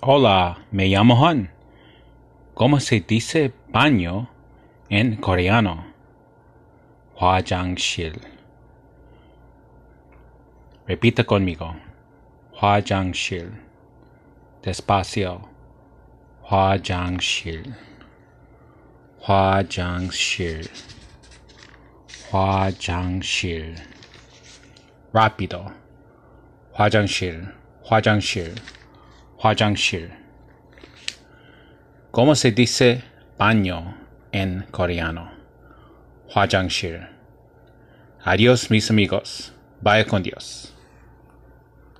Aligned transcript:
Hola, 0.00 0.58
me 0.70 0.88
llamo 0.88 1.26
Han. 1.26 1.50
¿Cómo 2.54 2.80
se 2.80 3.00
dice 3.00 3.52
baño 3.68 4.28
en 4.88 5.16
coreano? 5.16 5.92
화장실. 7.16 8.20
Repita 10.88 11.24
conmigo. 11.24 11.76
화장실. 12.60 13.52
Despacio. 14.62 15.48
화장실. 16.42 17.74
화장실. 19.20 20.68
화장실. 22.32 23.76
Rápido. 25.12 25.72
화장실. 26.74 27.54
화장실. 27.84 28.54
Hwajangshir. 29.39 30.11
¿Cómo 32.11 32.33
se 32.33 32.51
dice 32.51 33.03
baño 33.37 33.95
en 34.31 34.65
coreano? 34.71 35.31
Hwajangshir. 36.33 37.07
Adiós 38.23 38.71
mis 38.71 38.89
amigos. 38.89 39.53
Vaya 39.79 40.05
con 40.05 40.23
Dios. 40.23 40.76